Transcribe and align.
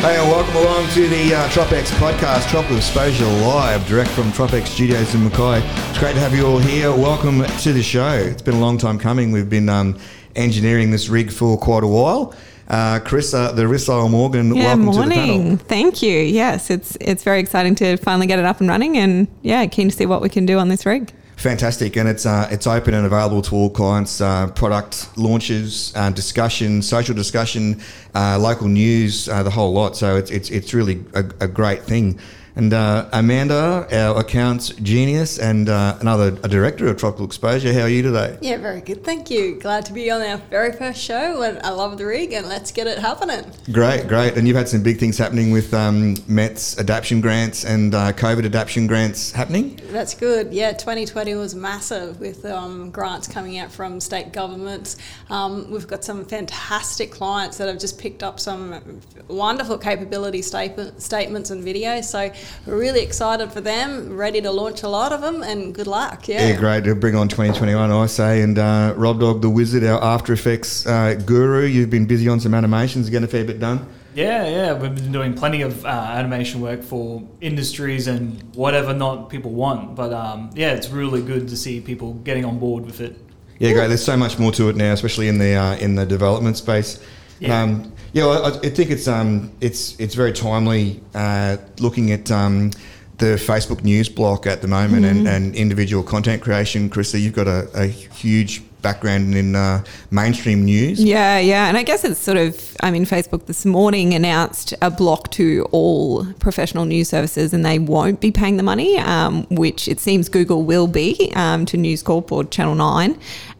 Hey, 0.00 0.16
and 0.18 0.30
welcome 0.30 0.56
along 0.56 0.88
to 0.94 1.06
the 1.08 1.34
uh, 1.34 1.48
Tropex 1.50 1.88
podcast, 1.98 2.48
Tropical 2.48 2.78
Exposure 2.78 3.26
Live, 3.26 3.86
direct 3.86 4.08
from 4.10 4.32
Tropex 4.32 4.68
Studios 4.68 5.14
in 5.14 5.24
Mackay. 5.24 5.60
It's 5.90 5.98
great 5.98 6.14
to 6.14 6.20
have 6.20 6.34
you 6.34 6.46
all 6.46 6.58
here. 6.58 6.90
Welcome 6.90 7.44
to 7.44 7.72
the 7.74 7.82
show. 7.82 8.10
It's 8.14 8.40
been 8.40 8.54
a 8.54 8.60
long 8.60 8.78
time 8.78 8.98
coming. 8.98 9.30
We've 9.30 9.50
been 9.50 9.68
um, 9.68 9.98
engineering 10.36 10.90
this 10.90 11.10
rig 11.10 11.30
for 11.30 11.58
quite 11.58 11.84
a 11.84 11.86
while. 11.86 12.34
Uh, 12.66 12.98
Carissa, 13.00 13.54
the 13.54 13.64
Rissile 13.64 14.10
Morgan, 14.10 14.54
Yeah, 14.54 14.74
welcome 14.74 14.86
to 14.86 14.92
the 14.92 14.98
morning. 14.98 15.18
panel. 15.42 15.56
Thank 15.58 16.00
you. 16.00 16.18
Yes, 16.18 16.70
it's 16.70 16.96
it's 16.98 17.22
very 17.22 17.40
exciting 17.40 17.74
to 17.76 17.98
finally 17.98 18.26
get 18.26 18.38
it 18.38 18.46
up 18.46 18.60
and 18.60 18.70
running, 18.70 18.96
and 18.96 19.28
yeah, 19.42 19.66
keen 19.66 19.90
to 19.90 19.94
see 19.96 20.06
what 20.06 20.22
we 20.22 20.30
can 20.30 20.46
do 20.46 20.58
on 20.58 20.68
this 20.70 20.86
rig. 20.86 21.12
Fantastic, 21.40 21.96
and 21.96 22.06
it's 22.06 22.26
uh, 22.26 22.48
it's 22.50 22.66
open 22.66 22.92
and 22.92 23.06
available 23.06 23.40
to 23.40 23.54
all 23.54 23.70
clients. 23.70 24.20
Uh, 24.20 24.48
product 24.48 25.08
launches, 25.16 25.90
uh, 25.96 26.10
discussion, 26.10 26.82
social 26.82 27.14
discussion, 27.14 27.80
uh, 28.14 28.38
local 28.38 28.68
news, 28.68 29.26
uh, 29.26 29.42
the 29.42 29.48
whole 29.48 29.72
lot. 29.72 29.96
So 29.96 30.16
it's 30.16 30.30
it's 30.30 30.50
it's 30.50 30.74
really 30.74 31.02
a, 31.14 31.24
a 31.40 31.48
great 31.48 31.82
thing. 31.84 32.20
And 32.56 32.72
uh, 32.72 33.08
Amanda, 33.12 33.86
our 33.92 34.18
accounts 34.18 34.70
genius, 34.70 35.38
and 35.38 35.68
uh, 35.68 35.96
another 36.00 36.36
a 36.42 36.48
director 36.48 36.88
of 36.88 36.96
Tropical 36.96 37.24
Exposure. 37.24 37.72
How 37.72 37.82
are 37.82 37.88
you 37.88 38.02
today? 38.02 38.38
Yeah, 38.40 38.56
very 38.56 38.80
good. 38.80 39.04
Thank 39.04 39.30
you. 39.30 39.58
Glad 39.60 39.86
to 39.86 39.92
be 39.92 40.10
on 40.10 40.20
our 40.22 40.36
very 40.36 40.72
first 40.72 41.00
show, 41.00 41.42
and 41.42 41.58
I 41.60 41.70
love 41.70 41.98
the 41.98 42.06
rig, 42.06 42.32
and 42.32 42.48
let's 42.48 42.72
get 42.72 42.86
it 42.86 42.98
happening. 42.98 43.44
Great, 43.70 44.08
great. 44.08 44.36
And 44.36 44.48
you've 44.48 44.56
had 44.56 44.68
some 44.68 44.82
big 44.82 44.98
things 44.98 45.16
happening 45.16 45.52
with 45.52 45.72
um, 45.72 46.16
Met's 46.26 46.78
adaptation 46.78 47.20
grants 47.20 47.64
and 47.64 47.94
uh, 47.94 48.12
COVID 48.12 48.44
adaptation 48.44 48.86
grants 48.86 49.30
happening. 49.30 49.78
That's 49.90 50.14
good. 50.14 50.52
Yeah, 50.52 50.72
2020 50.72 51.34
was 51.34 51.54
massive 51.54 52.18
with 52.20 52.44
um, 52.44 52.90
grants 52.90 53.28
coming 53.28 53.58
out 53.58 53.70
from 53.70 54.00
state 54.00 54.32
governments. 54.32 54.96
Um, 55.28 55.70
we've 55.70 55.86
got 55.86 56.04
some 56.04 56.24
fantastic 56.24 57.10
clients 57.10 57.58
that 57.58 57.68
have 57.68 57.78
just 57.78 57.98
picked 57.98 58.22
up 58.22 58.40
some 58.40 59.00
wonderful 59.28 59.78
capability 59.78 60.42
statement, 60.42 61.00
statements 61.00 61.50
and 61.50 61.64
videos. 61.64 62.04
So 62.04 62.30
really 62.66 63.02
excited 63.02 63.52
for 63.52 63.60
them, 63.60 64.16
ready 64.16 64.40
to 64.40 64.50
launch 64.50 64.82
a 64.82 64.88
lot 64.88 65.12
of 65.12 65.20
them, 65.20 65.42
and 65.42 65.74
good 65.74 65.86
luck. 65.86 66.28
Yeah. 66.28 66.48
Yeah, 66.48 66.56
great 66.56 66.84
to 66.84 66.94
bring 66.94 67.14
on 67.14 67.28
2021, 67.28 67.90
I 67.90 68.06
say. 68.06 68.42
And 68.42 68.58
uh, 68.58 68.94
Rob 68.96 69.20
Dog, 69.20 69.42
the 69.42 69.50
wizard, 69.50 69.84
our 69.84 70.02
After 70.02 70.32
Effects 70.32 70.86
uh, 70.86 71.14
guru, 71.14 71.64
you've 71.66 71.90
been 71.90 72.06
busy 72.06 72.28
on 72.28 72.40
some 72.40 72.54
animations, 72.54 73.10
getting 73.10 73.24
a 73.24 73.28
fair 73.28 73.44
bit 73.44 73.60
done. 73.60 73.86
Yeah, 74.14 74.48
yeah, 74.48 74.72
we've 74.72 74.94
been 74.94 75.12
doing 75.12 75.34
plenty 75.34 75.62
of 75.62 75.84
uh, 75.84 75.88
animation 75.88 76.60
work 76.60 76.82
for 76.82 77.22
industries 77.40 78.08
and 78.08 78.42
whatever 78.54 78.92
not 78.92 79.30
people 79.30 79.52
want. 79.52 79.94
But 79.94 80.12
um, 80.12 80.50
yeah, 80.54 80.72
it's 80.72 80.88
really 80.88 81.22
good 81.22 81.48
to 81.48 81.56
see 81.56 81.80
people 81.80 82.14
getting 82.14 82.44
on 82.44 82.58
board 82.58 82.84
with 82.84 83.00
it. 83.00 83.16
Yeah, 83.58 83.72
great. 83.72 83.88
There's 83.88 84.04
so 84.04 84.16
much 84.16 84.38
more 84.38 84.50
to 84.52 84.68
it 84.68 84.76
now, 84.76 84.92
especially 84.92 85.28
in 85.28 85.38
the 85.38 85.54
uh, 85.54 85.76
in 85.76 85.94
the 85.94 86.06
development 86.06 86.56
space. 86.56 87.00
Yeah. 87.38 87.62
Um, 87.62 87.92
yeah, 88.12 88.26
well, 88.26 88.44
I, 88.44 88.66
I 88.66 88.70
think 88.70 88.90
it's 88.90 89.08
um, 89.08 89.52
it's 89.60 89.98
it's 90.00 90.14
very 90.14 90.32
timely 90.32 91.00
uh, 91.14 91.56
looking 91.78 92.12
at 92.12 92.30
um, 92.30 92.70
the 93.18 93.36
Facebook 93.36 93.84
news 93.84 94.08
block 94.08 94.46
at 94.46 94.62
the 94.62 94.68
moment 94.68 95.04
and, 95.04 95.28
and 95.28 95.54
individual 95.54 96.02
content 96.02 96.42
creation. 96.42 96.88
Krista, 96.90 97.20
you've 97.20 97.34
got 97.34 97.46
a, 97.46 97.68
a 97.74 97.86
huge 97.86 98.62
background 98.80 99.34
in 99.34 99.54
uh, 99.54 99.84
mainstream 100.10 100.64
news. 100.64 101.02
Yeah, 101.02 101.38
yeah, 101.38 101.68
and 101.68 101.76
I 101.76 101.82
guess 101.82 102.04
it's 102.04 102.18
sort 102.18 102.38
of. 102.38 102.76
I 102.82 102.90
mean, 102.90 103.04
Facebook 103.04 103.46
this 103.46 103.64
morning 103.64 104.14
announced 104.14 104.74
a 104.82 104.90
block 104.90 105.30
to 105.32 105.68
all 105.70 106.24
professional 106.34 106.86
news 106.86 107.08
services, 107.08 107.52
and 107.52 107.64
they 107.64 107.78
won't 107.78 108.20
be 108.20 108.30
paying 108.30 108.56
the 108.56 108.62
money, 108.62 108.98
um, 108.98 109.44
which 109.50 109.86
it 109.86 110.00
seems 110.00 110.28
Google 110.28 110.64
will 110.64 110.86
be 110.86 111.32
um, 111.36 111.66
to 111.66 111.76
News 111.76 112.02
Corp 112.02 112.32
or 112.32 112.44
Channel 112.44 112.74
Nine, 112.74 113.18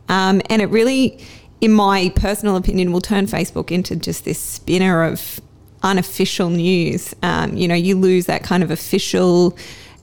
um, 0.09 0.41
and 0.49 0.63
it 0.63 0.67
really, 0.67 1.19
in 1.61 1.73
my 1.73 2.13
personal 2.17 2.57
opinion, 2.57 2.93
will 2.93 3.01
turn 3.01 3.27
Facebook 3.27 3.71
into 3.71 3.97
just 3.97 4.25
this 4.25 4.39
spinner 4.39 5.05
of 5.05 5.41
unofficial 5.83 6.51
news. 6.51 7.15
Um, 7.23 7.57
you 7.57 7.69
know, 7.69 7.75
you 7.75 7.97
lose 7.97 8.27
that 8.27 8.43
kind 8.43 8.63
of 8.63 8.71
official. 8.71 9.57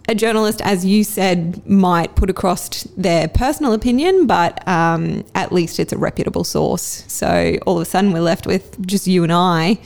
A 0.10 0.16
journalist, 0.16 0.62
as 0.62 0.86
you 0.86 1.04
said, 1.04 1.68
might 1.68 2.16
put 2.16 2.30
across 2.30 2.84
their 2.96 3.28
personal 3.28 3.74
opinion, 3.74 4.26
but 4.26 4.66
um, 4.68 5.26
at 5.36 5.52
least 5.52 5.80
it's 5.80 5.92
a 5.92 5.98
reputable 5.98 6.46
source. 6.46 7.04
So 7.08 7.58
all 7.66 7.76
of 7.76 7.82
a 7.82 7.86
sudden, 7.86 8.14
we're 8.14 8.22
left 8.22 8.48
with 8.48 8.86
just 8.88 9.08
you 9.08 9.24
and 9.24 9.34
I 9.34 9.80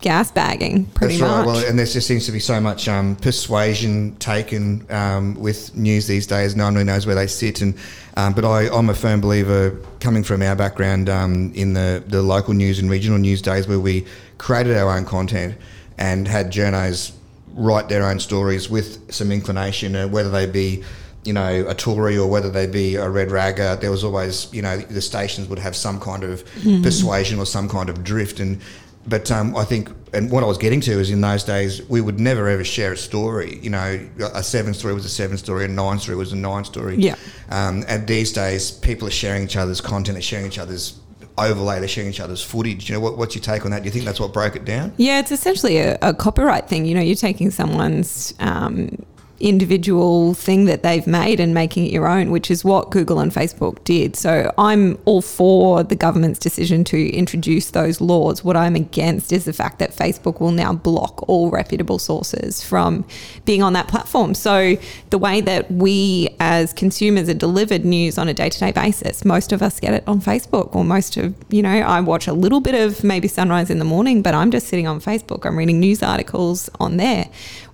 gas 0.00 0.30
bagging 0.30 0.86
pretty 0.86 1.18
That's 1.18 1.22
right. 1.22 1.38
much. 1.38 1.46
Well, 1.46 1.66
and 1.66 1.78
there 1.78 1.86
just 1.86 2.06
seems 2.06 2.26
to 2.26 2.32
be 2.32 2.40
so 2.40 2.60
much 2.60 2.88
um, 2.88 3.16
persuasion 3.16 4.16
taken 4.16 4.86
um, 4.90 5.34
with 5.34 5.74
news 5.76 6.06
these 6.06 6.26
days. 6.26 6.54
No 6.54 6.64
one 6.64 6.74
really 6.74 6.86
knows 6.86 7.06
where 7.06 7.16
they 7.16 7.26
sit. 7.26 7.60
And 7.60 7.74
um, 8.16 8.32
but 8.32 8.44
I, 8.44 8.68
I'm 8.68 8.88
a 8.88 8.94
firm 8.94 9.20
believer, 9.20 9.76
coming 10.00 10.22
from 10.22 10.42
our 10.42 10.56
background 10.56 11.08
um, 11.08 11.52
in 11.54 11.72
the 11.72 12.02
the 12.06 12.22
local 12.22 12.54
news 12.54 12.78
and 12.78 12.90
regional 12.90 13.18
news 13.18 13.42
days, 13.42 13.66
where 13.66 13.80
we 13.80 14.06
created 14.38 14.76
our 14.76 14.96
own 14.96 15.04
content 15.04 15.56
and 15.98 16.28
had 16.28 16.52
journos 16.52 17.12
write 17.54 17.88
their 17.88 18.04
own 18.04 18.20
stories 18.20 18.70
with 18.70 19.12
some 19.12 19.32
inclination, 19.32 19.96
uh, 19.96 20.06
whether 20.06 20.30
they 20.30 20.46
be 20.46 20.84
you 21.24 21.32
know, 21.32 21.66
a 21.68 21.74
Tory 21.74 22.16
or 22.16 22.26
whether 22.30 22.48
they 22.48 22.66
be 22.66 22.94
a 22.94 23.10
Red 23.10 23.30
Ragger, 23.30 23.76
there 23.76 23.90
was 23.90 24.02
always, 24.02 24.50
you 24.54 24.62
know, 24.62 24.78
the 24.78 25.02
stations 25.02 25.46
would 25.48 25.58
have 25.58 25.76
some 25.76 26.00
kind 26.00 26.22
of 26.24 26.42
persuasion 26.82 27.38
or 27.38 27.44
some 27.44 27.68
kind 27.68 27.90
of 27.90 28.02
drift. 28.02 28.40
And 28.40 28.62
but 29.08 29.30
um, 29.30 29.56
I 29.56 29.64
think, 29.64 29.90
and 30.12 30.30
what 30.30 30.42
I 30.42 30.46
was 30.46 30.58
getting 30.58 30.80
to 30.82 30.92
is 30.92 31.10
in 31.10 31.20
those 31.20 31.44
days, 31.44 31.82
we 31.88 32.00
would 32.00 32.20
never 32.20 32.48
ever 32.48 32.64
share 32.64 32.92
a 32.92 32.96
story. 32.96 33.58
You 33.62 33.70
know, 33.70 34.08
a 34.34 34.42
seven 34.42 34.74
story 34.74 34.94
was 34.94 35.04
a 35.04 35.08
seven 35.08 35.38
story, 35.38 35.64
a 35.64 35.68
nine 35.68 35.98
story 35.98 36.16
was 36.16 36.32
a 36.32 36.36
nine 36.36 36.64
story. 36.64 36.96
Yeah. 36.96 37.16
Um, 37.50 37.84
and 37.88 38.06
these 38.06 38.32
days, 38.32 38.70
people 38.70 39.08
are 39.08 39.12
sharing 39.12 39.44
each 39.44 39.56
other's 39.56 39.80
content, 39.80 40.14
they're 40.16 40.22
sharing 40.22 40.46
each 40.46 40.58
other's 40.58 41.00
overlay, 41.38 41.78
they're 41.78 41.88
sharing 41.88 42.10
each 42.10 42.20
other's 42.20 42.42
footage. 42.42 42.88
You 42.88 42.96
know, 42.96 43.00
what, 43.00 43.16
what's 43.16 43.34
your 43.34 43.42
take 43.42 43.64
on 43.64 43.70
that? 43.70 43.82
Do 43.82 43.86
you 43.86 43.92
think 43.92 44.04
that's 44.04 44.20
what 44.20 44.32
broke 44.32 44.56
it 44.56 44.64
down? 44.64 44.92
Yeah, 44.96 45.20
it's 45.20 45.32
essentially 45.32 45.78
a, 45.78 45.98
a 46.02 46.12
copyright 46.12 46.68
thing. 46.68 46.84
You 46.84 46.94
know, 46.94 47.00
you're 47.00 47.14
taking 47.14 47.50
someone's 47.50 48.34
um, 48.40 49.04
individual 49.40 50.34
thing 50.34 50.64
that 50.64 50.82
they've 50.82 51.06
made 51.06 51.38
and 51.38 51.54
making 51.54 51.86
it 51.86 51.92
your 51.92 52.08
own, 52.08 52.30
which 52.30 52.50
is 52.50 52.64
what 52.64 52.90
Google 52.90 53.20
and 53.20 53.32
Facebook 53.32 53.82
did. 53.84 54.16
So 54.16 54.52
I'm 54.58 54.98
all 55.04 55.22
for 55.22 55.82
the 55.82 55.94
government's 55.94 56.38
decision 56.38 56.84
to 56.84 57.10
introduce 57.10 57.70
those 57.70 58.00
laws. 58.00 58.42
What 58.42 58.56
I'm 58.56 58.74
against 58.74 59.32
is 59.32 59.44
the 59.44 59.52
fact 59.52 59.78
that 59.78 59.92
Facebook 59.92 60.40
will 60.40 60.50
now 60.50 60.72
block 60.72 61.28
all 61.28 61.50
reputable 61.50 61.98
sources 61.98 62.62
from 62.62 63.04
being 63.44 63.62
on 63.62 63.74
that 63.74 63.88
platform. 63.88 64.34
So 64.34 64.76
the 65.10 65.18
way 65.18 65.40
that 65.40 65.70
we 65.70 66.28
as 66.40 66.72
consumers 66.72 67.28
are 67.28 67.34
delivered 67.34 67.84
news 67.84 68.18
on 68.18 68.28
a 68.28 68.34
day-to-day 68.34 68.72
basis, 68.72 69.24
most 69.24 69.52
of 69.52 69.62
us 69.62 69.78
get 69.78 69.94
it 69.94 70.04
on 70.06 70.20
Facebook 70.20 70.74
or 70.74 70.84
most 70.84 71.16
of, 71.16 71.34
you 71.50 71.62
know, 71.62 71.70
I 71.70 72.00
watch 72.00 72.26
a 72.26 72.32
little 72.32 72.60
bit 72.60 72.74
of 72.74 73.04
maybe 73.04 73.28
Sunrise 73.28 73.70
in 73.70 73.78
the 73.78 73.84
morning, 73.84 74.22
but 74.22 74.34
I'm 74.34 74.50
just 74.50 74.66
sitting 74.68 74.86
on 74.86 75.00
Facebook. 75.00 75.46
I'm 75.46 75.56
reading 75.56 75.78
news 75.78 76.02
articles 76.02 76.68
on 76.80 76.96
there. 76.96 77.28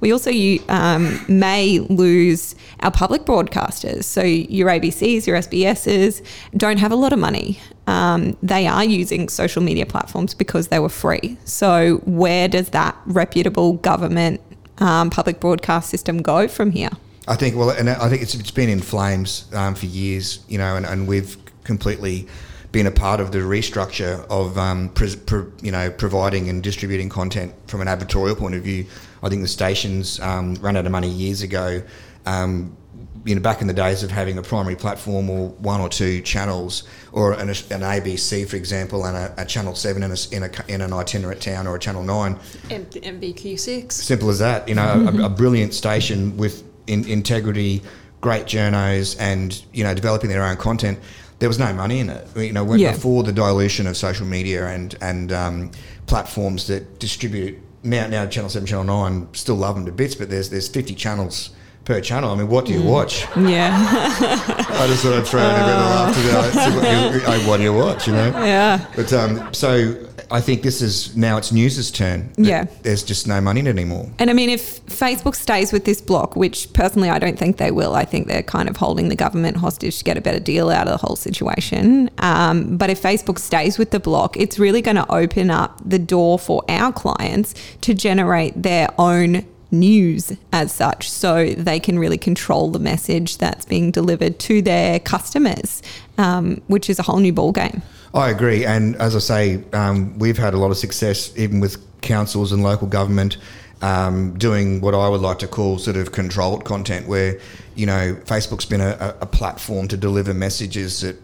We 0.05 0.13
also 0.13 0.31
um, 0.69 1.19
may 1.29 1.79
lose 1.79 2.55
our 2.81 2.91
public 2.91 3.23
broadcasters. 3.23 4.05
So 4.05 4.21
your 4.21 4.69
ABCs, 4.69 5.27
your 5.27 5.39
SBSs 5.39 6.23
don't 6.55 6.77
have 6.77 6.93
a 6.93 6.95
lot 6.95 7.15
of 7.15 7.19
money. 7.19 7.59
Um, 7.87 8.37
they 8.43 8.67
are 8.67 8.85
using 8.85 9.31
social 9.31 9.63
media 9.63 9.87
platforms 9.87 10.35
because 10.35 10.69
they 10.69 10.79
were 10.79 10.91
free. 10.91 11.39
So 11.47 12.03
where 12.05 12.49
does 12.49 12.69
that 12.69 12.95
reputable 13.07 13.73
government 13.79 14.43
um, 14.77 15.09
public 15.09 15.41
broadcast 15.41 15.89
system 15.89 16.21
go 16.21 16.49
from 16.49 16.73
here? 16.73 16.91
I 17.27 17.37
think 17.37 17.57
well, 17.57 17.71
and 17.71 17.89
I 17.89 18.11
think 18.11 18.21
it's 18.21 18.35
it's 18.35 18.51
been 18.51 18.69
in 18.69 18.81
flames 18.81 19.47
um, 19.55 19.75
for 19.75 19.87
years, 19.87 20.45
you 20.49 20.59
know, 20.59 20.77
and, 20.77 20.85
and 20.85 21.09
we've 21.09 21.39
completely 21.65 22.29
been 22.75 22.87
a 22.89 22.91
part 22.91 23.21
of 23.21 23.31
the 23.31 23.39
restructure 23.39 24.27
of 24.29 24.59
um, 24.59 24.89
pres 24.91 25.15
pro, 25.15 25.51
you 25.63 25.71
know 25.71 25.91
providing 25.93 26.49
and 26.49 26.61
distributing 26.61 27.09
content 27.09 27.55
from 27.69 27.81
an 27.81 27.87
advertorial 27.87 28.37
point 28.37 28.57
of 28.57 28.63
view. 28.63 28.85
I 29.23 29.29
think 29.29 29.43
the 29.43 29.49
stations 29.49 30.19
um, 30.21 30.57
ran 30.57 30.77
out 30.77 30.85
of 30.85 30.93
money 30.93 31.09
years 31.09 31.41
ago. 31.41 31.83
Um, 32.27 32.77
you 33.25 33.35
know, 33.35 33.41
back 33.41 33.63
in 33.63 33.69
the 33.69 33.73
days 33.73 34.03
of 34.03 34.11
having 34.11 34.37
a 34.37 34.43
primary 34.43 34.77
platform 34.77 35.31
or 35.31 35.49
one 35.51 35.81
or 35.81 35.89
two 35.89 36.21
channels, 36.21 36.83
or 37.13 37.33
an, 37.33 37.49
an 37.49 37.55
ABC, 37.55 38.47
for 38.47 38.57
example, 38.57 39.07
and 39.07 39.17
a, 39.17 39.35
a 39.39 39.45
Channel 39.47 39.75
Seven 39.75 40.03
in, 40.03 40.11
a, 40.11 40.17
in, 40.33 40.43
a, 40.43 40.51
in 40.69 40.81
an 40.83 40.93
itinerant 40.93 41.41
town, 41.41 41.67
or 41.67 41.77
a 41.77 41.79
Channel 41.79 42.03
Nine, 42.03 42.39
M- 42.71 42.85
MVQ6. 42.85 43.93
Simple 43.93 44.29
as 44.29 44.41
that. 44.41 44.69
You 44.69 44.75
know, 44.75 45.09
a, 45.09 45.27
a 45.27 45.29
brilliant 45.43 45.73
station 45.75 46.37
with 46.37 46.65
in, 46.87 47.09
integrity, 47.09 47.83
great 48.21 48.45
journos, 48.45 49.17
and 49.19 49.65
you 49.73 49.85
know, 49.85 49.95
developing 49.95 50.29
their 50.29 50.45
own 50.45 50.57
content. 50.57 50.99
There 51.41 51.49
was 51.49 51.59
no 51.59 51.73
money 51.75 51.99
in 52.01 52.09
it. 52.11 52.27
You 52.37 52.53
know, 52.53 52.75
Yeah. 52.75 52.93
before 52.93 53.23
the 53.23 53.33
dilution 53.33 53.87
of 53.87 53.97
social 53.97 54.27
media 54.27 54.67
and 54.69 54.95
and 55.01 55.33
um, 55.33 55.71
platforms 56.07 56.67
that 56.69 56.99
distribute 56.99 57.59
now 57.83 58.07
now 58.07 58.27
Channel 58.27 58.49
Seven, 58.51 58.67
Channel 58.67 58.85
Nine, 58.85 59.29
still 59.33 59.57
love 59.57 59.75
them 59.75 59.85
to 59.87 59.93
bits, 59.93 60.15
but 60.15 60.31
there's 60.31 60.49
there's 60.51 60.69
50 60.69 60.95
channels 60.95 61.51
per 61.85 62.01
channel. 62.01 62.31
I 62.31 62.37
mean, 62.37 62.49
what 62.49 62.65
do 62.67 62.73
you 62.73 62.83
watch? 62.83 63.27
Yeah, 63.37 63.71
I 63.77 64.87
just 64.87 65.03
thought 65.03 65.15
I'd 65.19 65.27
throw 65.27 65.41
in 65.41 65.51
a 65.51 65.55
bit 65.55 65.75
of 65.75 65.91
laughter. 65.91 66.23
there. 66.23 66.39
I 66.43 66.51
said, 66.51 67.27
What, 67.27 67.41
you- 67.43 67.49
what 67.49 67.57
do 67.59 67.63
you 67.63 67.73
watch? 67.75 68.07
You 68.07 68.13
know. 68.15 68.29
yeah. 68.45 68.87
But 68.97 69.13
um, 69.13 69.53
so 69.53 70.04
I 70.35 70.41
think 70.41 70.63
this 70.63 70.83
is 70.83 71.17
now 71.17 71.37
it's 71.37 71.53
News's 71.53 71.93
turn. 71.93 72.29
Yeah. 72.37 72.65
There's 72.83 73.05
just 73.05 73.29
no 73.29 73.41
money 73.41 73.61
in 73.61 73.69
it 73.69 73.71
anymore. 73.71 74.11
And 74.19 74.31
I 74.31 74.33
mean, 74.33 74.51
if 74.51 74.85
Facebook 74.87 75.37
stays 75.37 75.73
with 75.73 75.85
this 75.85 76.01
block, 76.01 76.35
which 76.35 76.73
personally 76.73 77.09
I 77.09 77.21
don't 77.21 77.39
think 77.39 77.59
they 77.59 77.71
will, 77.71 77.95
I 77.95 78.05
think 78.05 78.27
they're 78.27 78.43
kind 78.43 78.69
of 78.69 78.77
holding 78.77 79.11
the 79.11 79.15
government 79.15 79.59
hostage 79.59 79.99
to 79.99 80.05
get 80.05 80.17
a 80.17 80.21
better 80.21 80.41
deal 80.41 80.71
out 80.71 80.89
of 80.89 81.01
the 81.01 81.07
whole 81.07 81.15
situation. 81.15 82.11
Um, 82.19 82.77
but 82.77 82.91
if 82.91 83.01
Facebook 83.01 83.39
stays 83.39 83.79
with 83.79 83.93
the 83.93 84.01
block, 84.01 84.37
it's 84.37 84.59
really 84.59 84.83
going 84.83 84.97
to 84.97 85.09
open 85.13 85.51
up 85.51 85.81
the 85.85 86.01
door 86.01 86.37
for 86.37 86.65
our 86.69 86.93
clients 86.93 87.55
to 87.83 87.95
generate 87.95 88.61
their 88.61 88.89
own 88.99 89.47
news 89.71 90.33
as 90.53 90.73
such 90.73 91.09
so 91.09 91.51
they 91.51 91.79
can 91.79 91.97
really 91.97 92.19
control 92.19 92.71
the 92.71 92.79
message 92.81 93.39
that's 93.39 93.65
being 93.67 93.93
delivered 93.93 94.39
to 94.39 94.63
their 94.63 95.01
customers 95.01 95.83
um, 96.17 96.61
which 96.69 96.89
is 96.89 96.99
a 96.99 97.03
whole 97.03 97.19
new 97.19 97.33
ball 97.33 97.51
game 97.51 97.83
I 98.15 98.31
agree, 98.31 98.65
and 98.65 98.95
as 98.97 99.17
I 99.17 99.19
say, 99.19 99.65
um, 99.73 100.17
we've 100.21 100.39
had 100.39 100.55
a 100.55 100.57
lot 100.57 100.71
of 100.71 100.77
success 100.77 101.37
even 101.37 101.59
with 101.59 101.85
councils 102.01 102.53
and 102.53 102.63
local 102.63 102.87
government 102.87 103.39
um, 103.83 104.39
doing 104.39 104.81
what 104.81 104.95
I 104.95 105.09
would 105.09 105.21
like 105.21 105.41
to 105.41 105.49
call 105.49 105.79
sort 105.79 105.97
of 105.97 106.13
controlled 106.13 106.65
content, 106.65 107.09
where 107.09 107.41
you 107.75 107.87
know 107.87 108.17
Facebook's 108.25 108.67
been 108.67 108.81
a, 108.81 109.17
a 109.21 109.27
platform 109.27 109.89
to 109.89 109.97
deliver 109.97 110.33
messages 110.33 111.01
that 111.01 111.17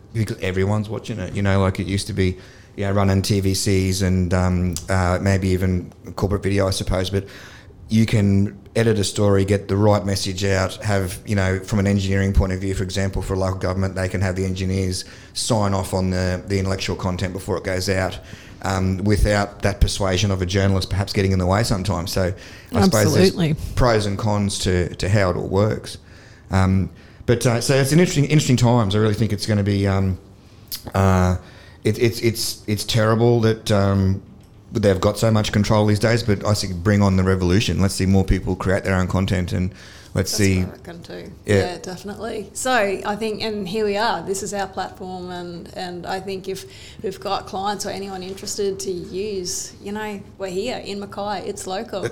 everyone's 0.42 0.88
watching 0.88 1.20
it. 1.20 1.32
You 1.32 1.42
know, 1.42 1.60
like 1.60 1.78
it 1.78 1.86
used 1.86 2.08
to 2.08 2.12
be, 2.12 2.36
you 2.74 2.84
know, 2.84 2.92
running 2.92 3.22
TVCs 3.22 4.02
and 4.02 4.34
um, 4.34 4.74
uh, 4.88 5.20
maybe 5.22 5.48
even 5.48 5.92
corporate 6.16 6.42
video, 6.42 6.66
I 6.66 6.70
suppose, 6.70 7.08
but 7.08 7.24
you 7.90 8.06
can 8.06 8.56
edit 8.76 8.98
a 8.98 9.04
story, 9.04 9.44
get 9.44 9.66
the 9.66 9.76
right 9.76 10.06
message 10.06 10.44
out, 10.44 10.76
have, 10.76 11.18
you 11.26 11.34
know, 11.34 11.58
from 11.58 11.80
an 11.80 11.88
engineering 11.88 12.32
point 12.32 12.52
of 12.52 12.60
view, 12.60 12.72
for 12.72 12.84
example, 12.84 13.20
for 13.20 13.34
a 13.34 13.38
local 13.38 13.58
government, 13.58 13.96
they 13.96 14.08
can 14.08 14.20
have 14.20 14.36
the 14.36 14.44
engineers 14.44 15.04
sign 15.34 15.74
off 15.74 15.92
on 15.92 16.10
the, 16.10 16.42
the 16.46 16.58
intellectual 16.58 16.94
content 16.94 17.32
before 17.32 17.56
it 17.58 17.64
goes 17.64 17.88
out 17.88 18.18
um, 18.62 18.98
without 18.98 19.62
that 19.62 19.80
persuasion 19.80 20.30
of 20.30 20.40
a 20.40 20.46
journalist 20.46 20.88
perhaps 20.88 21.12
getting 21.12 21.32
in 21.32 21.40
the 21.40 21.46
way 21.46 21.64
sometimes. 21.64 22.12
So 22.12 22.32
I 22.72 22.82
suppose 22.82 23.12
there's 23.12 23.72
pros 23.74 24.06
and 24.06 24.16
cons 24.16 24.60
to, 24.60 24.94
to 24.94 25.08
how 25.08 25.30
it 25.30 25.36
all 25.36 25.48
works. 25.48 25.98
Um, 26.52 26.90
but 27.26 27.44
uh, 27.44 27.60
so 27.60 27.74
it's 27.74 27.92
an 27.92 27.98
interesting, 27.98 28.24
interesting 28.24 28.56
times. 28.56 28.94
I 28.94 28.98
really 28.98 29.14
think 29.14 29.32
it's 29.32 29.46
going 29.46 29.58
to 29.58 29.64
be. 29.64 29.86
Um, 29.88 30.18
uh, 30.94 31.38
it, 31.82 31.98
it's 31.98 32.20
it's 32.20 32.62
it's 32.66 32.84
terrible 32.84 33.40
that 33.40 33.70
um, 33.70 34.22
they've 34.72 35.00
got 35.00 35.18
so 35.18 35.30
much 35.30 35.52
control 35.52 35.86
these 35.86 35.98
days. 35.98 36.22
But 36.22 36.44
I 36.44 36.54
think 36.54 36.74
bring 36.82 37.02
on 37.02 37.16
the 37.16 37.24
revolution. 37.24 37.80
Let's 37.80 37.94
see 37.94 38.06
more 38.06 38.24
people 38.24 38.56
create 38.56 38.84
their 38.84 38.94
own 38.94 39.08
content, 39.08 39.52
and 39.52 39.70
let's 40.14 40.30
That's 40.30 40.32
see. 40.32 40.60
what 40.60 40.68
I 40.68 40.70
reckon 40.72 41.02
too. 41.02 41.32
Yeah. 41.46 41.54
Yeah. 41.56 41.78
definitely. 41.78 42.50
So 42.52 42.72
I 42.72 43.16
think, 43.16 43.42
and 43.42 43.66
here 43.68 43.84
we 43.84 43.96
are. 43.96 44.22
This 44.22 44.42
is 44.42 44.54
our 44.54 44.66
platform, 44.66 45.30
and 45.30 45.72
and 45.76 46.06
I 46.06 46.20
think 46.20 46.48
if 46.48 46.64
we've 47.02 47.20
got 47.20 47.46
clients 47.46 47.86
or 47.86 47.90
anyone 47.90 48.22
interested 48.22 48.78
to 48.80 48.90
use, 48.90 49.74
you 49.82 49.92
know, 49.92 50.20
we're 50.38 50.48
here 50.48 50.78
in 50.78 51.00
Mackay. 51.00 51.48
It's 51.48 51.66
local. 51.66 52.08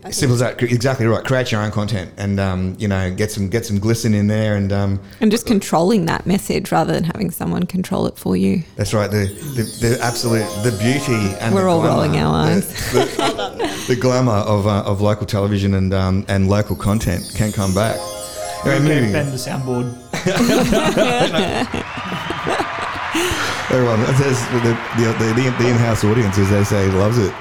I 0.00 0.10
think- 0.10 0.14
Simple 0.14 0.34
as 0.34 0.40
that. 0.40 0.62
Exactly 0.62 1.06
right. 1.06 1.24
Create 1.24 1.50
your 1.50 1.62
own 1.62 1.72
content, 1.72 2.10
and 2.16 2.38
um, 2.38 2.76
you 2.78 2.86
know, 2.86 3.10
get 3.12 3.32
some 3.32 3.48
get 3.48 3.64
some 3.66 3.78
glisten 3.80 4.14
in 4.14 4.28
there, 4.28 4.54
and 4.54 4.72
um, 4.72 5.00
and 5.20 5.30
just 5.30 5.46
controlling 5.46 6.04
that 6.06 6.26
message 6.26 6.70
rather 6.70 6.92
than 6.92 7.04
having 7.04 7.30
someone 7.30 7.64
control 7.66 8.06
it 8.06 8.16
for 8.16 8.36
you 8.36 8.62
that's 8.76 8.94
right. 8.94 9.10
The, 9.10 9.26
the 9.56 9.88
the 9.88 9.98
absolute 10.02 10.46
the 10.62 10.70
beauty 10.78 11.34
and 11.40 11.54
We're 11.54 11.62
the 11.62 11.68
all 11.68 11.80
glamour, 11.80 11.96
rolling 12.02 12.16
our 12.18 12.34
eyes. 12.46 12.92
The, 12.92 13.84
the 13.88 13.96
glamour 13.96 14.32
of 14.32 14.66
uh, 14.66 14.82
of 14.84 15.00
local 15.00 15.26
television 15.26 15.74
and 15.74 15.92
um, 15.92 16.24
and 16.28 16.48
local 16.48 16.76
content 16.76 17.32
can 17.34 17.50
come 17.52 17.74
back. 17.74 17.96
Anyway, 18.64 18.84
Okay, 18.84 18.94
moving. 18.94 19.12
bend 19.12 19.32
the 19.32 19.36
soundboard. 19.36 19.94
Everyone, 23.70 24.00
that's 24.00 24.18
the, 24.46 24.60
the, 24.60 24.74
the, 24.96 25.34
the, 25.34 25.50
the 25.58 25.68
in-house 25.70 26.04
audience, 26.04 26.38
as 26.38 26.48
they 26.50 26.64
say, 26.64 26.88
loves 26.92 27.18
it. 27.18 27.34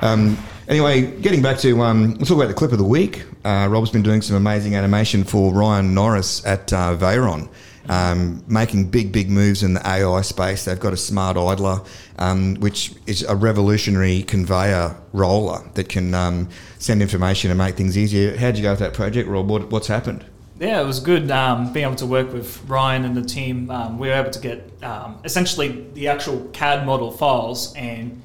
Um, 0.00 0.36
anyway, 0.72 1.02
getting 1.20 1.42
back 1.42 1.58
to, 1.58 1.82
um, 1.82 2.14
let's 2.14 2.28
talk 2.28 2.38
about 2.38 2.48
the 2.48 2.54
clip 2.54 2.72
of 2.72 2.78
the 2.78 2.84
week. 2.84 3.24
Uh, 3.44 3.68
Rob's 3.70 3.90
been 3.90 4.02
doing 4.02 4.22
some 4.22 4.36
amazing 4.36 4.74
animation 4.74 5.22
for 5.22 5.52
Ryan 5.52 5.92
Norris 5.92 6.44
at 6.46 6.72
uh, 6.72 6.96
Vayeron, 6.96 7.50
um, 7.90 8.42
making 8.48 8.88
big, 8.88 9.12
big 9.12 9.28
moves 9.28 9.62
in 9.62 9.74
the 9.74 9.86
AI 9.86 10.22
space. 10.22 10.64
They've 10.64 10.80
got 10.80 10.94
a 10.94 10.96
smart 10.96 11.36
idler, 11.36 11.82
um, 12.18 12.54
which 12.54 12.94
is 13.06 13.22
a 13.24 13.36
revolutionary 13.36 14.22
conveyor 14.22 14.96
roller 15.12 15.62
that 15.74 15.90
can 15.90 16.14
um, 16.14 16.48
send 16.78 17.02
information 17.02 17.50
and 17.50 17.58
make 17.58 17.76
things 17.76 17.98
easier. 17.98 18.34
How'd 18.38 18.56
you 18.56 18.62
go 18.62 18.70
with 18.70 18.80
that 18.80 18.94
project, 18.94 19.28
Rob? 19.28 19.50
What, 19.50 19.70
what's 19.70 19.88
happened? 19.88 20.24
Yeah, 20.58 20.80
it 20.80 20.86
was 20.86 21.00
good 21.00 21.30
um, 21.30 21.70
being 21.74 21.84
able 21.84 21.96
to 21.96 22.06
work 22.06 22.32
with 22.32 22.64
Ryan 22.66 23.04
and 23.04 23.14
the 23.14 23.22
team. 23.22 23.70
Um, 23.70 23.98
we 23.98 24.08
were 24.08 24.14
able 24.14 24.30
to 24.30 24.40
get 24.40 24.72
essentially 25.22 25.86
the 25.92 26.08
actual 26.08 26.48
CAD 26.54 26.86
model 26.86 27.10
files 27.10 27.74
and 27.74 28.22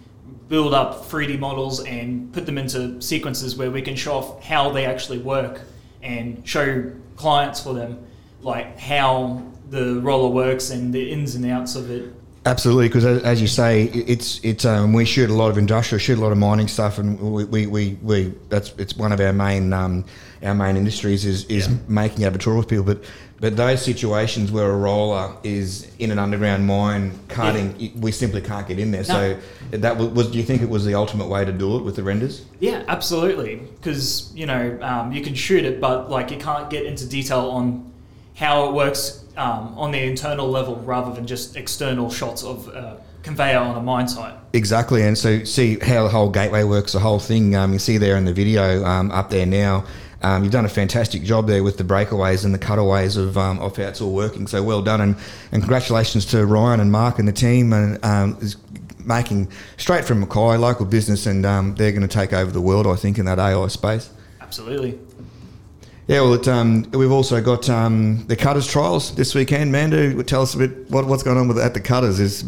build 0.49 0.73
up 0.73 1.05
3D 1.05 1.39
models 1.39 1.83
and 1.83 2.31
put 2.33 2.45
them 2.45 2.57
into 2.57 3.01
sequences 3.01 3.55
where 3.55 3.71
we 3.71 3.81
can 3.81 3.95
show 3.95 4.13
off 4.13 4.44
how 4.44 4.71
they 4.71 4.85
actually 4.85 5.17
work 5.17 5.61
and 6.01 6.47
show 6.47 6.91
clients 7.15 7.61
for 7.61 7.73
them 7.73 8.05
like 8.41 8.79
how 8.79 9.44
the 9.69 9.99
roller 9.99 10.29
works 10.29 10.69
and 10.69 10.94
the 10.94 11.11
ins 11.11 11.35
and 11.35 11.45
outs 11.45 11.75
of 11.75 11.91
it. 11.91 12.13
Absolutely, 12.47 12.88
because 12.88 13.03
as, 13.03 13.41
you 13.41 13.47
say, 13.47 13.83
it's 13.83 14.39
it's 14.41 14.63
um, 14.63 14.94
we 14.94 15.03
shoot 15.03 15.29
a 15.29 15.33
lot 15.33 15.51
of 15.51 15.57
industrial, 15.57 15.99
shoot 15.99 16.17
a 16.17 16.21
lot 16.21 16.31
of 16.31 16.38
mining 16.38 16.69
stuff, 16.69 16.97
and 16.97 17.19
we, 17.19 17.44
we, 17.44 17.67
we, 17.67 17.97
we 18.01 18.33
that's 18.47 18.73
it's 18.77 18.95
one 18.95 19.11
of 19.11 19.19
our 19.19 19.33
main 19.33 19.73
um, 19.73 20.05
our 20.41 20.55
main 20.55 20.77
industries 20.77 21.25
is, 21.25 21.44
is 21.45 21.67
Yeah. 21.67 21.75
making 21.89 22.23
abattoirs 22.23 22.65
people. 22.65 22.85
But 22.85 23.03
but 23.41 23.57
those 23.57 23.83
situations 23.83 24.49
where 24.49 24.71
a 24.71 24.77
roller 24.77 25.35
is 25.44 25.91
in 25.99 26.09
an 26.09 26.19
underground 26.19 26.65
mine 26.65 27.19
cutting, 27.27 27.75
y 27.77 27.91
we 27.99 28.13
simply 28.13 28.41
can't 28.41 28.65
get 28.65 28.79
in 28.79 28.91
there. 28.91 29.03
So 29.03 29.38
that 29.71 29.97
was, 29.97 30.07
was. 30.09 30.31
Do 30.31 30.38
you 30.38 30.45
think 30.45 30.61
it 30.61 30.69
was 30.69 30.85
the 30.85 30.95
ultimate 30.95 31.27
way 31.27 31.44
to 31.44 31.51
do 31.51 31.75
it 31.75 31.83
with 31.83 31.97
the 31.97 32.03
renders? 32.03 32.45
Yeah, 32.61 32.85
absolutely. 32.88 33.55
Because 33.57 34.31
you 34.33 34.45
know 34.45 34.79
um, 34.81 35.11
you 35.11 35.21
can 35.21 35.35
shoot 35.35 35.65
it, 35.65 35.81
but 35.81 36.09
like 36.09 36.31
you 36.31 36.38
can't 36.38 36.69
get 36.69 36.85
into 36.85 37.05
detail 37.05 37.49
on 37.49 37.91
how 38.35 38.69
it 38.69 38.73
works 38.73 39.25
um, 39.38 39.78
on 39.78 39.92
the 39.92 40.04
internal 40.04 40.50
level 40.50 40.75
rather 40.78 41.13
than 41.13 41.25
just 41.25 41.56
external 41.56 42.10
shots 42.10 42.44
of 42.44 42.68
a 42.69 43.01
conveyor 43.24 43.60
on 43.60 43.78
a 43.78 43.81
mine 43.81 44.07
site. 44.07 44.34
Exactly, 44.54 45.04
and 45.04 45.18
so 45.18 45.44
see 45.44 45.78
how 45.80 46.04
the 46.04 46.10
whole 46.10 46.30
gateway 46.30 46.63
works, 46.63 46.94
the 46.94 47.00
whole 47.00 47.19
thing. 47.19 47.56
Um, 47.56 47.74
you 47.74 47.80
see 47.80 47.98
there 47.98 48.18
in 48.18 48.25
the 48.25 48.34
video 48.34 48.84
um, 48.84 49.12
up 49.12 49.30
there 49.30 49.45
now. 49.45 49.86
Um, 50.24 50.44
you've 50.44 50.51
done 50.51 50.66
a 50.66 50.69
fantastic 50.69 51.22
job 51.22 51.45
there 51.45 51.63
with 51.63 51.78
the 51.78 51.84
breakaways 51.84 52.44
and 52.44 52.51
the 52.51 52.57
cutaways 52.57 53.18
of, 53.18 53.38
um, 53.38 53.60
of 53.60 53.78
how 53.78 53.84
it's 53.84 54.01
all 54.01 54.13
working. 54.13 54.48
So 54.48 54.63
well 54.63 54.81
done, 54.81 55.01
and, 55.01 55.16
and 55.51 55.62
congratulations 55.62 56.25
to 56.28 56.45
Ryan 56.45 56.80
and 56.80 56.92
Mark 56.92 57.19
and 57.19 57.28
the 57.28 57.33
team, 57.33 57.72
and 57.72 58.04
um, 58.04 58.38
is 58.42 58.57
making 59.06 59.50
straight 59.78 60.04
from 60.04 60.19
Mackay, 60.19 60.57
local 60.57 60.86
business, 60.86 61.28
and 61.28 61.45
um, 61.45 61.75
they're 61.75 61.92
going 61.92 62.01
to 62.01 62.07
take 62.07 62.33
over 62.33 62.50
the 62.50 62.62
world, 62.62 62.88
I 62.88 62.95
think, 62.95 63.19
in 63.19 63.25
that 63.25 63.38
AI 63.38 63.68
space. 63.68 64.10
Absolutely. 64.42 64.98
Yeah, 66.07 66.21
well, 66.21 66.36
it, 66.36 66.48
um, 66.48 66.89
we've 66.92 67.12
also 67.12 67.42
got 67.42 67.69
um, 67.69 68.25
the 68.27 68.38
Cutters 68.38 68.65
trials 68.65 69.13
this 69.15 69.36
weekend. 69.36 69.74
Mandu, 69.74 70.25
tell 70.25 70.42
us 70.42 70.54
a 70.56 70.57
bit 70.57 70.89
what, 70.89 71.06
what's 71.06 71.21
going 71.21 71.38
on 71.38 71.50
with 71.50 71.59
at 71.59 71.74
the 71.74 71.81
Cutters. 71.81 72.21
Is 72.21 72.45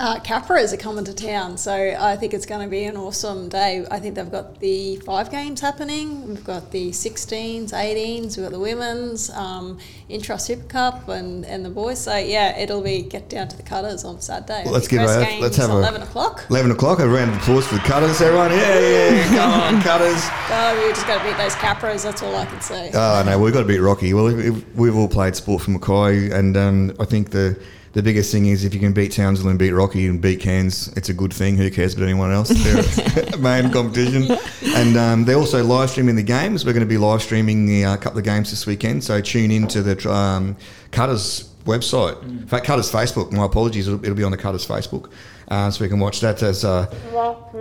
Uh, 0.00 0.18
Capras 0.20 0.72
are 0.72 0.78
coming 0.78 1.04
to 1.04 1.12
town, 1.12 1.58
so 1.58 1.74
I 1.74 2.16
think 2.16 2.32
it's 2.32 2.46
going 2.46 2.62
to 2.62 2.70
be 2.70 2.84
an 2.84 2.96
awesome 2.96 3.50
day. 3.50 3.84
I 3.90 4.00
think 4.00 4.14
they've 4.14 4.30
got 4.30 4.58
the 4.58 4.96
five 4.96 5.30
games 5.30 5.60
happening. 5.60 6.26
We've 6.26 6.42
got 6.42 6.70
the 6.70 6.88
16s, 6.88 7.72
18s, 7.72 8.34
we've 8.38 8.46
got 8.46 8.52
the 8.52 8.58
women's, 8.58 9.28
um, 9.28 9.76
Intrust 10.08 10.46
Super 10.46 10.66
Cup, 10.68 11.06
and, 11.08 11.44
and 11.44 11.62
the 11.66 11.68
boys. 11.68 12.00
So, 12.00 12.16
yeah, 12.16 12.56
it'll 12.58 12.80
be 12.80 13.02
get 13.02 13.28
down 13.28 13.48
to 13.48 13.56
the 13.58 13.62
Cutters 13.62 14.02
on 14.06 14.22
Saturday. 14.22 14.62
Well, 14.64 14.72
let's 14.72 14.88
give 14.88 15.02
first 15.02 15.28
game's 15.28 15.42
let's 15.42 15.56
have 15.58 15.68
a- 15.68 15.74
11 15.74 16.00
o'clock. 16.00 16.46
11 16.48 16.70
o'clock. 16.70 17.00
A 17.00 17.06
round 17.06 17.32
of 17.32 17.36
applause 17.36 17.66
for 17.66 17.74
the 17.74 17.80
Cutters, 17.82 18.22
everyone. 18.22 18.52
Yeah, 18.52 18.78
yeah, 18.78 19.24
come 19.36 19.52
on, 19.76 19.82
Cutters. 19.82 20.22
Oh, 20.48 20.82
we 20.82 20.94
just 20.94 21.06
got 21.06 21.18
to 21.18 21.28
beat 21.28 21.36
those 21.36 21.54
Capras, 21.56 22.04
that's 22.04 22.22
all 22.22 22.34
I 22.36 22.46
can 22.46 22.62
say. 22.62 22.90
Oh 22.94 23.22
no, 23.26 23.38
we've 23.38 23.52
got 23.52 23.60
to 23.60 23.66
beat 23.66 23.80
Rocky. 23.80 24.14
Well, 24.14 24.32
we've 24.74 24.96
all 24.96 25.08
played 25.08 25.36
sport 25.36 25.60
for 25.60 25.72
Mackay, 25.72 26.30
and 26.30 26.56
um, 26.56 26.96
I 26.98 27.04
think 27.04 27.32
the 27.32 27.62
the 27.92 28.02
biggest 28.02 28.30
thing 28.30 28.46
is 28.46 28.64
if 28.64 28.72
you 28.72 28.80
can 28.80 28.92
beat 28.92 29.12
Townsville 29.12 29.50
and 29.50 29.58
beat 29.58 29.72
Rocky 29.72 30.06
and 30.06 30.20
beat 30.20 30.40
Cairns, 30.40 30.88
it's 30.96 31.08
a 31.08 31.14
good 31.14 31.32
thing. 31.32 31.56
Who 31.56 31.70
cares 31.70 31.94
about 31.94 32.04
anyone 32.04 32.32
else? 32.32 32.50
Main 33.38 33.72
competition, 33.72 34.30
and 34.76 34.96
um, 34.96 35.24
they're 35.24 35.36
also 35.36 35.64
live 35.64 35.90
streaming 35.90 36.16
the 36.16 36.22
games. 36.22 36.64
We're 36.64 36.72
going 36.72 36.86
to 36.86 36.86
be 36.86 36.98
live 36.98 37.22
streaming 37.22 37.68
a 37.68 37.84
uh, 37.84 37.96
couple 37.96 38.18
of 38.18 38.24
games 38.24 38.50
this 38.50 38.66
weekend, 38.66 39.02
so 39.02 39.20
tune 39.20 39.50
in 39.50 39.66
to 39.68 39.82
the 39.82 40.10
um, 40.10 40.56
Cutters 40.92 41.50
website. 41.64 42.22
In 42.22 42.46
fact, 42.46 42.66
Cutters 42.66 42.90
Facebook. 42.90 43.32
My 43.32 43.44
apologies, 43.44 43.88
it'll, 43.88 44.02
it'll 44.04 44.16
be 44.16 44.24
on 44.24 44.30
the 44.30 44.38
Cutters 44.38 44.66
Facebook. 44.66 45.10
Uh, 45.48 45.68
so 45.68 45.84
we 45.84 45.88
can 45.88 45.98
watch 45.98 46.20
that 46.20 46.40
as 46.44 46.64
uh, 46.64 46.86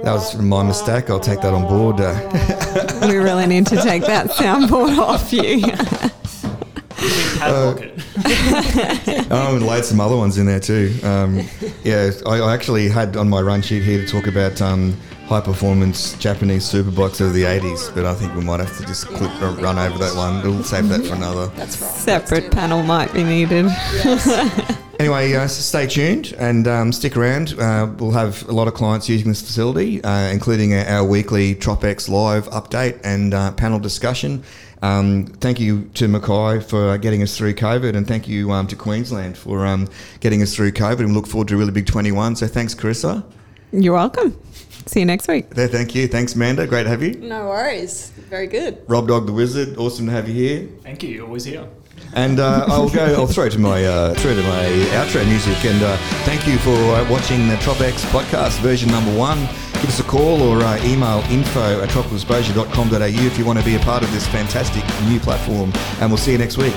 that 0.04 0.14
was 0.14 0.38
my 0.38 0.62
mistake. 0.62 1.10
I'll 1.10 1.20
take 1.20 1.42
that 1.42 1.54
on 1.54 1.68
board. 1.68 2.00
Uh, 2.00 3.08
we 3.08 3.18
really 3.18 3.48
need 3.48 3.66
to 3.68 3.78
take 3.78 4.04
that 4.04 4.30
soundboard 4.30 4.96
off 5.00 5.34
you. 5.34 5.64
Oh, 7.42 7.78
and 9.56 9.66
laid 9.66 9.86
some 9.86 10.00
other 10.02 10.16
ones 10.16 10.38
in 10.38 10.46
there 10.46 10.60
too. 10.60 10.94
Um, 11.04 11.42
yeah, 11.84 12.12
I, 12.26 12.40
I 12.40 12.54
actually 12.54 12.90
had 12.90 13.16
on 13.16 13.30
my 13.30 13.42
run 13.42 13.62
sheet 13.62 13.84
here 13.84 14.04
to 14.04 14.08
talk 14.08 14.28
about 14.28 14.62
um, 14.62 14.96
high 15.26 15.42
performance 15.42 16.14
Japanese 16.18 16.64
superbikes 16.66 17.22
of 17.22 17.34
the 17.34 17.44
80s, 17.44 17.94
but 17.94 18.06
I 18.06 18.14
think 18.16 18.36
we 18.36 18.44
might 18.44 18.60
have 18.60 18.76
to 18.78 18.86
just 18.86 19.08
click, 19.08 19.32
uh, 19.42 19.56
run 19.62 19.78
over 19.78 19.98
that 20.00 20.16
one. 20.16 20.42
We'll 20.42 20.64
save 20.64 20.90
that 20.90 21.06
for 21.06 21.16
another. 21.16 21.48
That's 21.56 21.80
right. 21.80 21.92
separate 21.92 22.44
Let's 22.46 22.56
panel 22.56 22.84
might 22.84 23.14
be 23.14 23.24
needed. 23.24 23.66
Yes. 23.66 24.76
Anyway, 25.00 25.34
uh, 25.34 25.48
so 25.48 25.62
stay 25.62 25.88
tuned 25.88 26.34
and 26.40 26.68
um, 26.68 26.92
stick 26.92 27.16
around. 27.16 27.58
Uh, 27.58 27.90
we'll 28.00 28.12
have 28.12 28.46
a 28.50 28.52
lot 28.52 28.68
of 28.68 28.74
clients 28.74 29.08
using 29.08 29.30
this 29.30 29.42
facility, 29.42 30.04
uh, 30.04 30.28
including 30.28 30.74
our, 30.74 30.86
our 30.88 31.06
weekly 31.06 31.56
TropEx 31.56 32.10
Live 32.10 32.50
update 32.50 33.00
and 33.06 33.34
uh, 33.34 33.54
panel 33.54 33.80
discussion. 33.80 34.44
Um, 34.82 35.26
thank 35.26 35.60
you 35.60 35.90
to 35.96 36.08
Mackay 36.08 36.62
for 36.62 36.98
getting 36.98 37.22
us 37.22 37.38
through 37.38 37.54
COVID, 37.56 37.96
and 37.96 38.08
thank 38.08 38.28
you 38.28 38.52
um, 38.52 38.68
to 38.68 38.76
Queensland 38.76 39.38
for 39.38 39.66
um, 39.66 39.88
getting 40.20 40.42
us 40.42 40.56
through 40.56 40.72
COVID. 40.72 41.00
And 41.00 41.10
we 41.10 41.16
look 41.16 41.28
forward 41.28 41.50
to 41.50 41.56
a 41.56 41.58
really 41.58 41.72
big 41.72 41.86
21. 41.86 42.38
So 42.38 42.48
thanks, 42.48 42.74
Carissa. 42.74 43.24
You're 43.72 43.94
welcome. 43.94 44.40
See 44.86 45.02
you 45.02 45.06
next 45.06 45.28
week. 45.28 45.52
There, 45.52 45.68
thank 45.68 45.94
you. 45.94 46.08
Thanks, 46.08 46.34
Amanda. 46.34 46.66
Great 46.66 46.84
to 46.84 46.90
have 46.90 47.04
you. 47.04 47.14
No 47.16 47.48
worries. 47.48 48.10
Very 48.30 48.48
good. 48.48 48.82
Rob 48.88 49.08
Dog 49.08 49.28
the 49.28 49.34
Wizard, 49.34 49.78
awesome 49.78 50.08
to 50.08 50.12
have 50.12 50.28
you 50.28 50.34
here. 50.34 50.70
Thank 50.82 51.04
you. 51.04 51.10
You're 51.10 51.26
always 51.26 51.46
here. 51.46 51.68
And 52.14 52.40
uh, 52.40 52.66
I'll 52.70 52.90
go. 52.90 53.06
I'll 53.14 53.28
throw 53.28 53.50
to 53.50 53.60
my 53.60 53.86
uh, 53.86 54.14
throw 54.16 54.34
to 54.34 54.42
my 54.42 54.64
outro 54.98 55.28
music. 55.28 55.64
And 55.66 55.84
uh, 55.84 55.96
thank 56.24 56.48
you 56.48 56.58
for 56.58 56.72
uh, 56.72 57.08
watching 57.10 57.48
the 57.48 57.56
TropEx 57.56 58.02
podcast 58.10 58.60
version 58.62 58.90
number 58.90 59.16
one. 59.16 59.38
Give 59.82 59.90
us 59.90 60.00
a 60.00 60.04
call 60.04 60.42
or 60.42 60.62
uh, 60.62 60.84
email 60.84 61.20
info 61.30 61.82
at 61.82 61.90
tropicalexposure.com.au 61.90 63.26
if 63.26 63.38
you 63.38 63.46
want 63.46 63.60
to 63.60 63.66
be 63.66 63.76
a 63.76 63.80
part 63.80 64.04
of 64.04 64.12
this 64.12 64.28
fantastic 64.28 64.84
new 65.08 65.20
platform. 65.20 65.72
And 66.02 66.12
we'll 66.12 66.18
see 66.18 66.34
you 66.34 66.38
next 66.38 66.58
week. 66.58 66.76